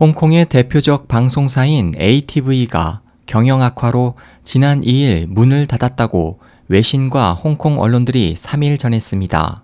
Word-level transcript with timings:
홍콩의 0.00 0.46
대표적 0.46 1.06
방송사인 1.06 1.92
ATV가 1.96 3.00
경영 3.26 3.62
악화로 3.62 4.14
지난 4.42 4.80
2일 4.80 5.26
문을 5.28 5.68
닫았다고 5.68 6.40
외신과 6.66 7.34
홍콩 7.34 7.78
언론들이 7.78 8.34
3일 8.34 8.76
전했습니다. 8.76 9.62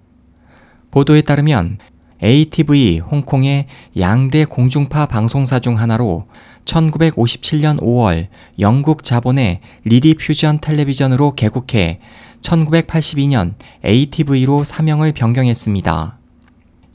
보도에 0.92 1.22
따르면 1.22 1.78
ATV 2.22 3.00
홍콩의 3.00 3.66
양대 3.98 4.44
공중파 4.44 5.06
방송사 5.06 5.58
중 5.58 5.76
하나로 5.80 6.28
1957년 6.64 7.80
5월 7.80 8.28
영국 8.60 9.02
자본의 9.02 9.58
리디 9.82 10.14
퓨전 10.14 10.60
텔레비전으로 10.60 11.34
개국해 11.34 11.98
1982년 12.40 13.54
ATV로 13.84 14.62
사명을 14.62 15.10
변경했습니다. 15.10 16.18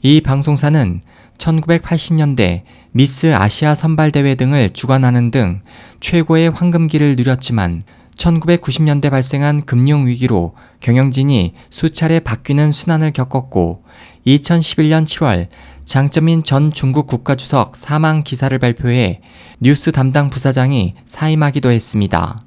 이 0.00 0.20
방송사는 0.22 1.00
1980년대 1.38 2.62
미스 2.92 3.34
아시아 3.34 3.74
선발대회 3.74 4.34
등을 4.36 4.70
주관하는 4.70 5.30
등 5.30 5.60
최고의 6.00 6.50
황금기를 6.50 7.16
누렸지만 7.16 7.82
1990년대 8.16 9.10
발생한 9.10 9.66
금융위기로 9.66 10.54
경영진이 10.80 11.54
수차례 11.70 12.20
바뀌는 12.20 12.72
순환을 12.72 13.12
겪었고 13.12 13.84
2011년 14.26 15.04
7월 15.04 15.48
장점인 15.84 16.42
전 16.42 16.72
중국 16.72 17.06
국가주석 17.06 17.76
사망 17.76 18.24
기사를 18.24 18.58
발표해 18.58 19.20
뉴스 19.60 19.92
담당 19.92 20.30
부사장이 20.30 20.94
사임하기도 21.04 21.70
했습니다. 21.70 22.45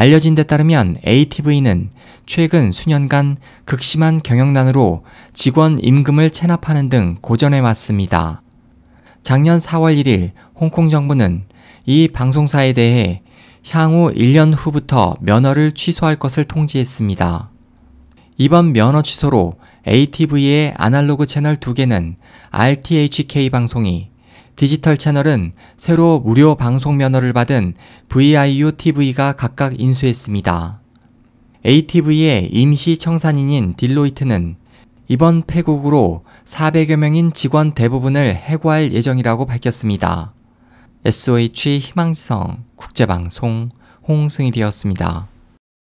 알려진 0.00 0.36
데 0.36 0.44
따르면 0.44 0.94
ATV는 1.04 1.90
최근 2.24 2.70
수년간 2.70 3.36
극심한 3.64 4.20
경영난으로 4.22 5.04
직원 5.32 5.80
임금을 5.82 6.30
체납하는 6.30 6.88
등 6.88 7.16
고전해 7.20 7.58
왔습니다. 7.58 8.40
작년 9.24 9.58
4월 9.58 10.00
1일 10.00 10.30
홍콩 10.54 10.88
정부는 10.88 11.46
이 11.84 12.06
방송사에 12.06 12.74
대해 12.74 13.22
향후 13.70 14.12
1년 14.14 14.54
후부터 14.56 15.16
면허를 15.20 15.72
취소할 15.72 16.14
것을 16.14 16.44
통지했습니다. 16.44 17.50
이번 18.36 18.72
면허 18.72 19.02
취소로 19.02 19.54
ATV의 19.88 20.74
아날로그 20.76 21.26
채널 21.26 21.56
2개는 21.56 22.14
RTHK 22.50 23.50
방송이, 23.50 24.10
디지털 24.58 24.96
채널은 24.96 25.52
새로 25.76 26.18
무료 26.18 26.56
방송 26.56 26.96
면허를 26.96 27.32
받은 27.32 27.74
VIU 28.08 28.72
TV가 28.72 29.34
각각 29.34 29.80
인수했습니다. 29.80 30.80
ATV의 31.64 32.48
임시 32.50 32.98
청산인인 32.98 33.74
딜로이트는 33.76 34.56
이번 35.06 35.42
폐국으로 35.46 36.24
400여 36.44 36.96
명인 36.96 37.32
직원 37.32 37.70
대부분을 37.70 38.34
해고할 38.34 38.92
예정이라고 38.92 39.46
밝혔습니다. 39.46 40.34
SOH 41.04 41.78
희망성 41.78 42.64
국제방송 42.74 43.68
홍승일이었습니다. 44.08 45.28